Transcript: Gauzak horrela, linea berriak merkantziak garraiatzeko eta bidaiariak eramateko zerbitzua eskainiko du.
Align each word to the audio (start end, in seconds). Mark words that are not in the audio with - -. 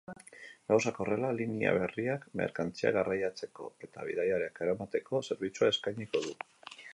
Gauzak 0.69 0.95
horrela, 1.03 1.27
linea 1.41 1.73
berriak 1.75 2.25
merkantziak 2.41 2.95
garraiatzeko 2.97 3.69
eta 3.89 4.07
bidaiariak 4.09 4.59
eramateko 4.67 5.23
zerbitzua 5.29 5.71
eskainiko 5.77 6.25
du. 6.27 6.35